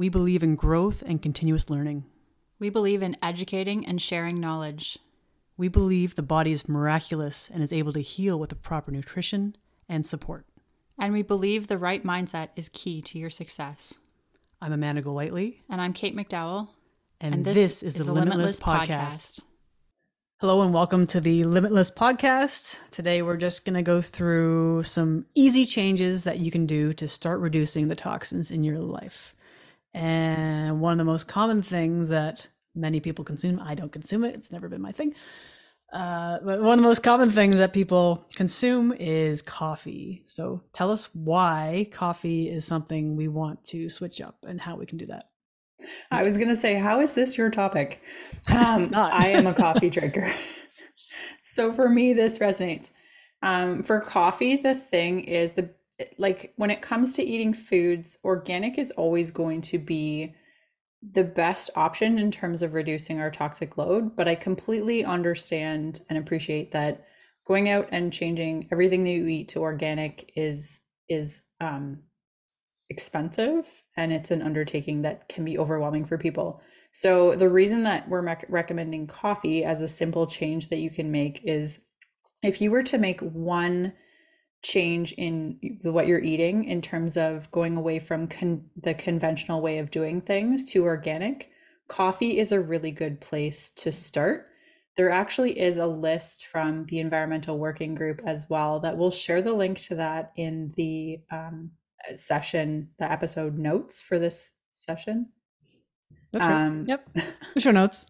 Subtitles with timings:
[0.00, 2.06] We believe in growth and continuous learning.
[2.58, 4.98] We believe in educating and sharing knowledge.
[5.58, 9.56] We believe the body is miraculous and is able to heal with the proper nutrition
[9.90, 10.46] and support.
[10.98, 13.98] And we believe the right mindset is key to your success.
[14.62, 15.60] I'm Amanda Golightly.
[15.68, 16.68] And I'm Kate McDowell.
[17.20, 18.86] And, and this, this, is, is the Limitless, Limitless Podcast.
[18.88, 19.42] Podcast.
[20.38, 22.80] Hello and welcome to the Limitless Podcast.
[22.90, 27.06] Today we're just going to go through some easy changes that you can do to
[27.06, 29.34] start reducing the toxins in your life.
[29.92, 34.34] And one of the most common things that many people consume, I don't consume it,
[34.34, 35.14] it's never been my thing.
[35.92, 40.22] Uh, but one of the most common things that people consume is coffee.
[40.26, 44.86] So tell us why coffee is something we want to switch up and how we
[44.86, 45.30] can do that.
[46.10, 48.00] I was going to say, how is this your topic?
[48.48, 50.32] Um, I am a coffee drinker.
[51.44, 52.90] so for me, this resonates.
[53.42, 55.70] Um, for coffee, the thing is the
[56.18, 60.34] like when it comes to eating foods, organic is always going to be
[61.02, 64.14] the best option in terms of reducing our toxic load.
[64.16, 67.06] But I completely understand and appreciate that
[67.46, 71.98] going out and changing everything that you eat to organic is is um,
[72.88, 73.66] expensive
[73.96, 76.60] and it's an undertaking that can be overwhelming for people.
[76.92, 81.10] So the reason that we're rec- recommending coffee as a simple change that you can
[81.10, 81.80] make is
[82.42, 83.92] if you were to make one
[84.62, 89.78] change in what you're eating in terms of going away from con- the conventional way
[89.78, 91.50] of doing things to organic,
[91.88, 94.46] coffee is a really good place to start.
[94.96, 99.40] There actually is a list from the Environmental Working Group as well that we'll share
[99.40, 101.70] the link to that in the um,
[102.16, 105.30] session, the episode notes for this session.
[106.32, 106.66] That's right.
[106.66, 107.08] Um, yep.
[107.58, 108.06] Show notes.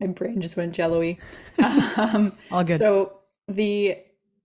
[0.00, 1.18] My brain just went jello-y.
[1.96, 2.78] Um, All good.
[2.78, 3.98] So the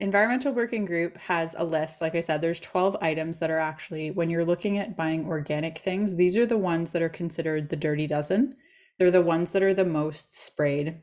[0.04, 2.02] environmental working group has a list.
[2.02, 5.78] Like i said there's 12 items that are actually when you're looking at buying organic
[5.78, 8.56] things these are the ones that are considered the dirty dozen.
[9.00, 11.02] They're the ones that are the most sprayed.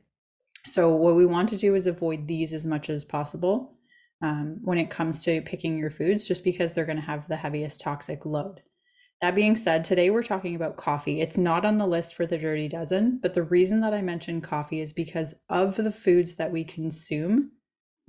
[0.67, 3.79] So what we want to do is avoid these as much as possible
[4.23, 7.37] um, when it comes to picking your foods just because they're going to have the
[7.37, 8.61] heaviest toxic load.
[9.23, 11.23] That being said today we're talking about coffee.
[11.23, 14.45] It's not on the list for the dirty dozen but the reason that i mentioned
[14.45, 17.53] coffee is because of the foods that we consume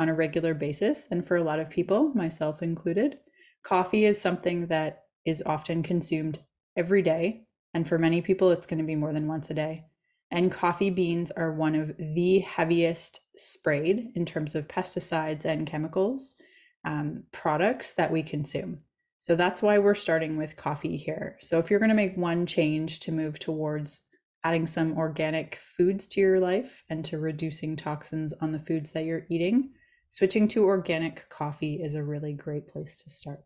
[0.01, 1.07] on a regular basis.
[1.12, 3.19] And for a lot of people, myself included,
[3.62, 6.39] coffee is something that is often consumed
[6.75, 7.44] every day.
[7.75, 9.85] And for many people, it's going to be more than once a day.
[10.31, 16.33] And coffee beans are one of the heaviest sprayed in terms of pesticides and chemicals
[16.83, 18.79] um, products that we consume.
[19.19, 21.38] So that's why we're starting with coffee here.
[21.41, 24.01] So if you're going to make one change to move towards
[24.44, 29.06] adding some organic foods to your life and to reducing toxins on the foods that
[29.06, 29.73] you're eating,
[30.11, 33.39] switching to organic coffee is a really great place to start.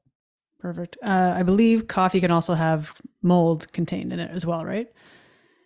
[0.59, 0.97] Perfect.
[1.01, 4.91] Uh, I believe coffee can also have mold contained in it as well, right?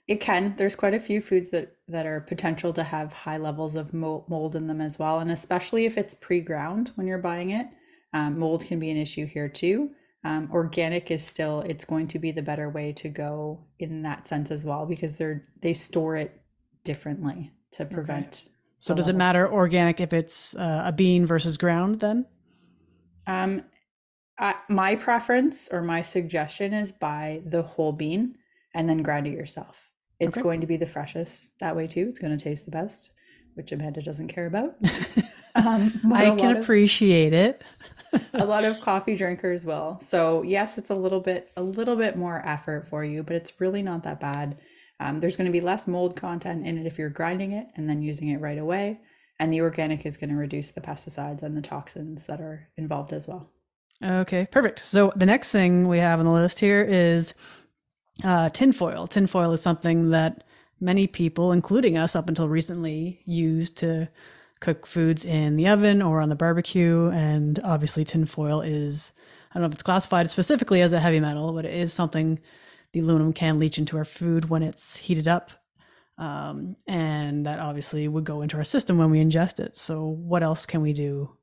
[0.08, 0.56] It can.
[0.58, 4.56] There's quite a few foods that that are potential to have high levels of mold
[4.56, 7.68] in them as well, and especially if it's pre-ground when you're buying it,
[8.14, 9.92] um, mold can be an issue here too.
[10.26, 14.28] Um, organic is still it's going to be the better way to go in that
[14.28, 16.42] sense as well because they're they store it
[16.84, 18.59] differently to prevent okay.
[18.80, 22.26] So does it matter organic if it's uh, a bean versus ground then?
[23.28, 23.66] Um,
[24.40, 28.36] I, my preference or my suggestion is buy the whole bean
[28.74, 29.92] and then grind it yourself.
[30.20, 30.44] It's okay.
[30.44, 32.08] going to be the freshest that way too.
[32.10, 33.12] It's going to taste the best,
[33.56, 34.76] which Amanda doesn't care about.
[35.56, 37.64] um, I can appreciate of, it.
[38.34, 40.00] a lot of coffee drinkers will.
[40.02, 43.60] So yes, it's a little bit a little bit more effort for you, but it's
[43.60, 44.58] really not that bad.
[45.00, 47.90] Um, there's going to be less mold content in it if you're grinding it and
[47.90, 49.00] then using it right away.
[49.40, 53.14] And the organic is going to reduce the pesticides and the toxins that are involved
[53.14, 53.50] as well.
[54.04, 54.80] Okay, perfect.
[54.80, 57.34] So the next thing we have on the list here is
[58.24, 59.08] uh, tinfoil.
[59.08, 60.44] Tinfoil is something that
[60.80, 64.10] many people, including us up until recently, used to
[64.60, 67.10] cook foods in the oven or on the barbecue.
[67.10, 69.14] And obviously, tinfoil is,
[69.52, 72.40] I don't know if it's classified specifically as a heavy metal, but it is something
[72.94, 75.52] the aluminum can leach into our food when it's heated up.
[76.18, 79.78] Um, and that obviously would go into our system when we ingest it.
[79.78, 81.38] So, what else can we do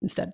[0.00, 0.32] instead?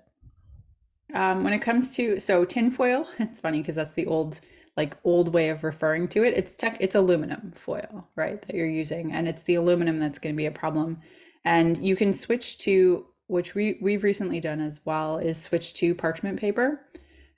[1.13, 4.41] Um, when it comes to so tinfoil, it's funny because that's the old
[4.77, 6.35] like old way of referring to it.
[6.35, 8.41] It's tech, it's aluminum foil, right?
[8.47, 11.01] That you're using, and it's the aluminum that's going to be a problem.
[11.45, 15.95] And you can switch to which we we've recently done as well is switch to
[15.95, 16.81] parchment paper.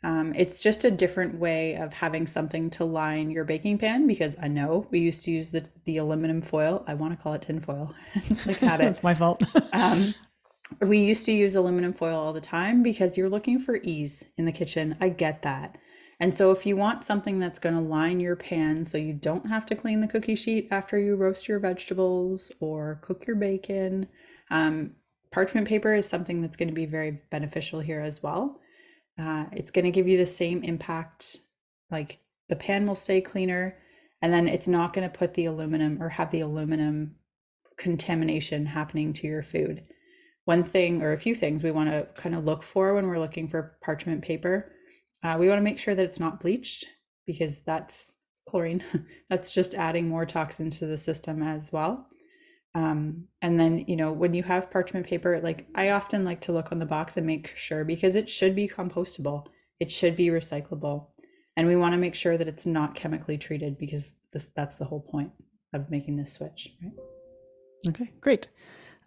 [0.05, 4.37] Um, it's just a different way of having something to line your baking pan because
[4.41, 6.85] I know we used to use the, the aluminum foil.
[6.89, 7.95] I want to call it tin foil.
[8.15, 8.89] it's like habit.
[8.89, 9.45] it's my fault.
[9.73, 10.15] um,
[10.81, 14.45] we used to use aluminum foil all the time because you're looking for ease in
[14.45, 14.97] the kitchen.
[15.01, 15.79] I get that.
[16.19, 19.49] And so, if you want something that's going to line your pan so you don't
[19.49, 24.07] have to clean the cookie sheet after you roast your vegetables or cook your bacon,
[24.49, 24.93] um,
[25.33, 28.61] parchment paper is something that's going to be very beneficial here as well.
[29.19, 31.39] Uh, it's going to give you the same impact,
[31.91, 33.77] like the pan will stay cleaner,
[34.21, 37.17] and then it's not going to put the aluminum or have the aluminum
[37.77, 39.85] contamination happening to your food.
[40.45, 43.19] One thing or a few things we want to kind of look for when we're
[43.19, 44.73] looking for parchment paper
[45.23, 46.87] uh, we want to make sure that it's not bleached
[47.27, 48.13] because that's
[48.49, 48.83] chlorine.
[49.31, 52.09] that's just adding more toxins to the system as well.
[52.75, 56.53] Um, and then, you know, when you have parchment paper, like I often like to
[56.53, 59.47] look on the box and make sure because it should be compostable,
[59.79, 61.09] it should be recyclable.
[61.57, 64.87] And we want to make sure that it's not chemically treated because this that's the
[64.87, 65.33] whole point
[65.75, 66.93] of making this switch, right?
[67.89, 68.49] Okay, great.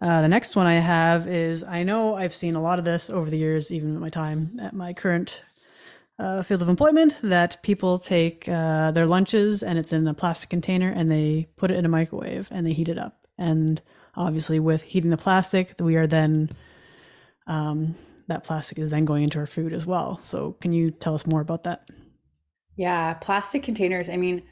[0.00, 3.08] Uh, the next one I have is I know I've seen a lot of this
[3.10, 5.42] over the years, even with my time at my current
[6.18, 10.50] uh, field of employment that people take uh, their lunches and it's in a plastic
[10.50, 13.25] container and they put it in a microwave and they heat it up.
[13.38, 13.80] And
[14.14, 16.50] obviously, with heating the plastic, we are then
[17.46, 17.96] um,
[18.28, 20.18] that plastic is then going into our food as well.
[20.18, 21.88] So, can you tell us more about that?
[22.76, 24.08] Yeah, plastic containers.
[24.08, 24.42] I mean,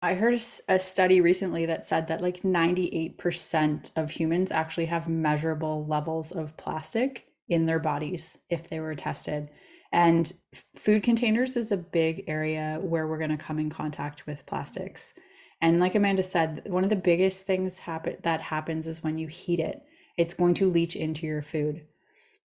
[0.00, 5.86] I heard a study recently that said that like 98% of humans actually have measurable
[5.86, 9.50] levels of plastic in their bodies if they were tested.
[9.90, 10.32] And
[10.76, 15.14] food containers is a big area where we're going to come in contact with plastics.
[15.60, 19.26] And like Amanda said, one of the biggest things happen that happens is when you
[19.26, 19.82] heat it,
[20.16, 21.86] it's going to leach into your food.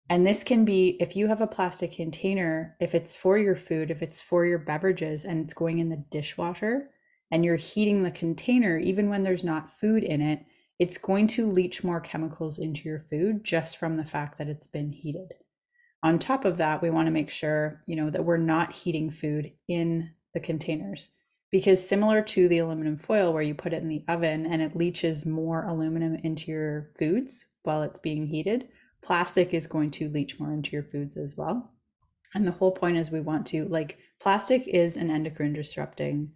[0.09, 3.89] And this can be if you have a plastic container, if it's for your food,
[3.89, 6.89] if it's for your beverages and it's going in the dishwasher
[7.31, 10.45] and you're heating the container, even when there's not food in it,
[10.79, 14.67] it's going to leach more chemicals into your food just from the fact that it's
[14.67, 15.33] been heated
[16.03, 19.09] on top of that, we want to make sure, you know, that we're not heating
[19.09, 21.09] food in the containers
[21.53, 24.75] because similar to the aluminum foil where you put it in the oven and it
[24.75, 28.67] leaches more aluminum into your foods while it's being heated,
[29.03, 31.71] plastic is going to leach more into your foods as well.
[32.33, 36.31] And the whole point is we want to like plastic is an endocrine disrupting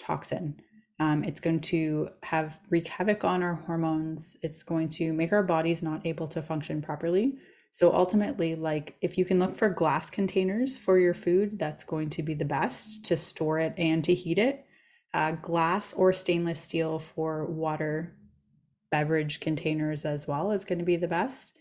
[0.00, 0.56] toxin.
[0.98, 4.36] Um, it's going to have wreak havoc on our hormones.
[4.42, 7.38] It's going to make our bodies not able to function properly.
[7.72, 12.10] So ultimately, like if you can look for glass containers for your food, that's going
[12.10, 14.66] to be the best to store it and to heat it.
[15.14, 18.14] Uh, glass or stainless steel for water
[18.90, 21.54] beverage containers as well is going to be the best.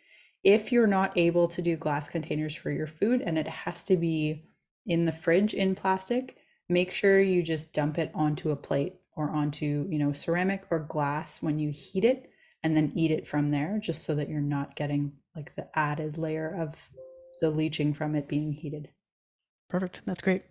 [0.43, 3.95] If you're not able to do glass containers for your food and it has to
[3.95, 4.43] be
[4.85, 6.35] in the fridge in plastic,
[6.67, 10.79] make sure you just dump it onto a plate or onto, you know, ceramic or
[10.79, 12.29] glass when you heat it
[12.63, 16.17] and then eat it from there just so that you're not getting like the added
[16.17, 16.75] layer of
[17.39, 18.89] the leaching from it being heated.
[19.69, 20.01] Perfect.
[20.05, 20.43] That's great.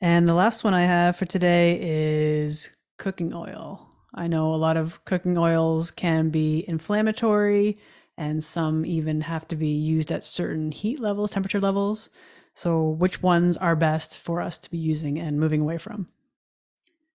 [0.00, 3.90] And the last one I have for today is cooking oil.
[4.14, 7.78] I know a lot of cooking oils can be inflammatory
[8.16, 12.10] and some even have to be used at certain heat levels, temperature levels.
[12.54, 16.08] So, which ones are best for us to be using and moving away from?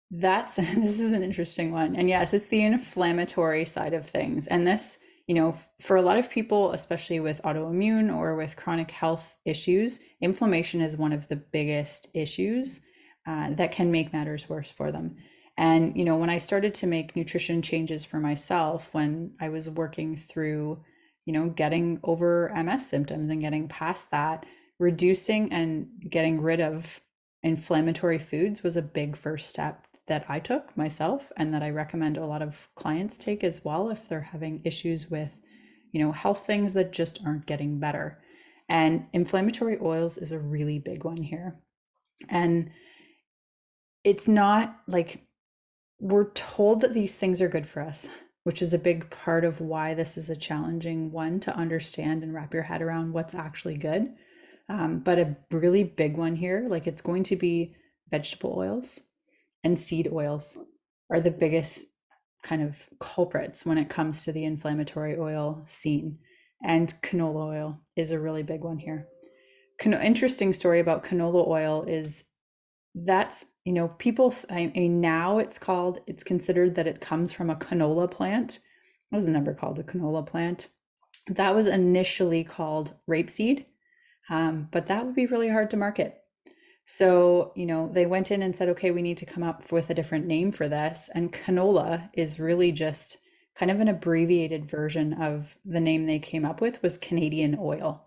[0.10, 1.96] That's this is an interesting one.
[1.96, 4.48] And yes, it's the inflammatory side of things.
[4.48, 8.92] And this you know, for a lot of people, especially with autoimmune or with chronic
[8.92, 12.82] health issues, inflammation is one of the biggest issues
[13.28, 15.16] uh, that can make matters worse for them.
[15.58, 19.70] And, you know, when I started to make nutrition changes for myself, when I was
[19.70, 20.84] working through,
[21.26, 24.46] you know, getting over MS symptoms and getting past that,
[24.80, 27.02] reducing and getting rid of
[27.42, 32.18] inflammatory foods was a big first step that I took myself and that I recommend
[32.18, 35.40] a lot of clients take as well if they're having issues with,
[35.92, 38.20] you know, health things that just aren't getting better.
[38.70, 41.60] And inflammatory oils is a really big one here.
[42.30, 42.72] And
[44.04, 45.24] it's not like
[46.00, 48.10] we're told that these things are good for us,
[48.44, 52.34] which is a big part of why this is a challenging one to understand and
[52.34, 54.14] wrap your head around what's actually good.
[54.70, 57.76] Um, but a really big one here, like it's going to be
[58.10, 59.02] vegetable oils,
[59.66, 60.58] and seed oils
[61.10, 61.88] are the biggest
[62.44, 66.20] kind of culprits when it comes to the inflammatory oil scene.
[66.64, 69.08] And canola oil is a really big one here.
[69.80, 72.26] Can- interesting story about canola oil is
[72.94, 77.50] that's, you know, people, I mean, now it's called, it's considered that it comes from
[77.50, 78.60] a canola plant.
[79.12, 80.70] It was never called a canola plant.
[81.28, 83.66] That was initially called rapeseed,
[84.30, 86.22] um, but that would be really hard to market
[86.86, 89.90] so, you know, they went in and said, okay, we need to come up with
[89.90, 91.10] a different name for this.
[91.16, 93.18] And canola is really just
[93.56, 98.06] kind of an abbreviated version of the name they came up with was Canadian oil.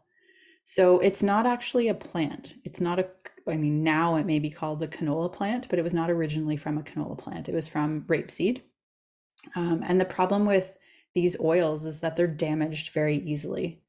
[0.62, 2.54] So it's not actually a plant.
[2.64, 3.08] It's not a,
[3.48, 6.56] I mean, now it may be called a canola plant, but it was not originally
[6.56, 7.48] from a canola plant.
[7.48, 8.60] It was from rapeseed.
[9.56, 10.78] Um, and the problem with
[11.14, 13.82] these oils is that they're damaged very easily.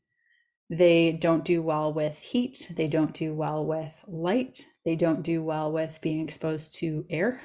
[0.69, 5.43] They don't do well with heat, they don't do well with light, they don't do
[5.43, 7.41] well with being exposed to air.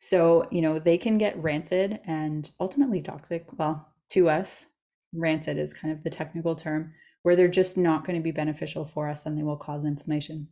[0.00, 3.46] So, you know, they can get rancid and ultimately toxic.
[3.56, 4.66] Well, to us,
[5.12, 8.84] rancid is kind of the technical term, where they're just not going to be beneficial
[8.84, 10.48] for us and they will cause inflammation.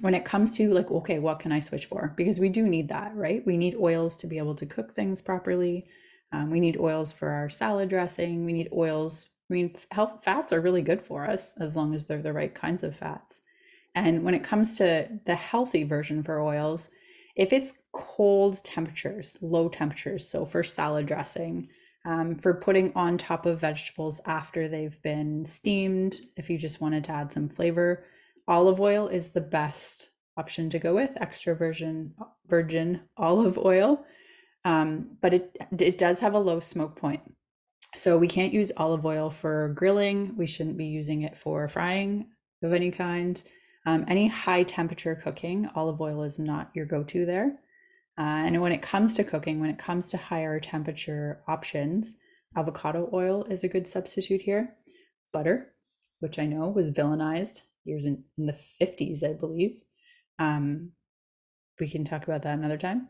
[0.00, 2.14] When it comes to like, okay, what can I switch for?
[2.16, 3.44] Because we do need that, right?
[3.44, 5.86] We need oils to be able to cook things properly.
[6.30, 8.44] Um, we need oils for our salad dressing.
[8.44, 12.06] We need oils I mean, health fats are really good for us as long as
[12.06, 13.40] they're the right kinds of fats.
[13.94, 16.90] And when it comes to the healthy version for oils,
[17.34, 21.68] if it's cold temperatures, low temperatures, so for salad dressing,
[22.04, 27.04] um, for putting on top of vegetables after they've been steamed, if you just wanted
[27.04, 28.04] to add some flavor,
[28.46, 32.14] olive oil is the best option to go with, extra virgin
[32.48, 34.04] virgin olive oil.
[34.64, 37.22] Um, but it it does have a low smoke point.
[37.96, 40.36] So we can't use olive oil for grilling.
[40.36, 42.26] We shouldn't be using it for frying
[42.62, 43.42] of any kind.
[43.86, 47.58] Um, any high temperature cooking, olive oil is not your go to there.
[48.18, 52.16] Uh, and when it comes to cooking, when it comes to higher temperature options,
[52.56, 54.74] avocado oil is a good substitute here.
[55.32, 55.72] Butter,
[56.20, 59.80] which I know was villainized years in, in the 50s, I believe.
[60.38, 60.92] Um,
[61.80, 63.08] we can talk about that another time.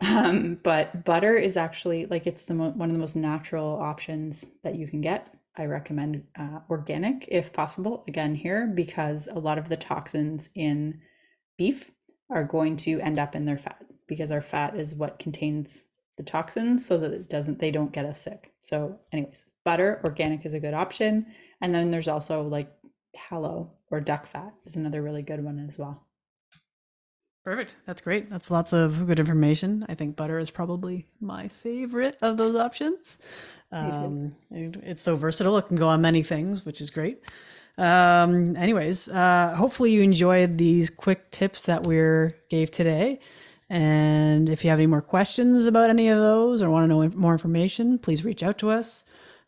[0.00, 4.46] Um, but butter is actually like it's the mo- one of the most natural options
[4.62, 5.34] that you can get.
[5.56, 8.04] I recommend uh, organic if possible.
[8.06, 11.00] Again, here because a lot of the toxins in
[11.56, 11.90] beef
[12.30, 15.84] are going to end up in their fat because our fat is what contains
[16.16, 18.52] the toxins, so that it doesn't they don't get us sick.
[18.60, 21.26] So, anyways, butter organic is a good option,
[21.60, 22.72] and then there's also like
[23.14, 26.07] tallow or duck fat is another really good one as well.
[27.48, 27.76] Perfect.
[27.86, 28.28] That's great.
[28.28, 29.86] That's lots of good information.
[29.88, 33.16] I think butter is probably my favorite of those options.
[33.72, 35.56] Um, it's so versatile.
[35.56, 37.22] It can go on many things, which is great.
[37.78, 43.18] Um, anyways, uh, hopefully you enjoyed these quick tips that we gave today.
[43.70, 47.08] And if you have any more questions about any of those or want to know
[47.16, 49.04] more information, please reach out to us.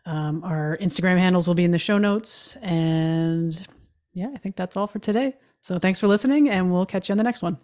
[0.06, 2.56] Um, our Instagram handles will be in the show notes.
[2.62, 3.60] And
[4.14, 5.34] yeah, I think that's all for today.
[5.60, 7.58] So thanks for listening, and we'll catch you on the next one.